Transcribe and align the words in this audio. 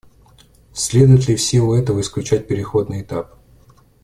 Следует 0.73 1.27
ли 1.27 1.35
в 1.35 1.41
силу 1.43 1.75
этого 1.75 2.01
исключать 2.01 2.47
переходный 2.47 3.03
этап? 3.03 3.37